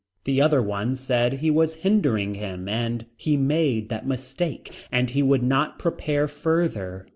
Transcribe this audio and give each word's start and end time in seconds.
The 0.23 0.41
other 0.41 0.63
one 0.63 0.95
said 0.95 1.33
he 1.33 1.51
was 1.51 1.75
hindering 1.75 2.33
him 2.33 2.67
and 2.67 3.05
he 3.15 3.37
made 3.37 3.89
that 3.89 4.07
mistake 4.07 4.73
and 4.91 5.07
he 5.11 5.21
would 5.21 5.43
not 5.43 5.77
prepare 5.77 6.27
further. 6.27 7.07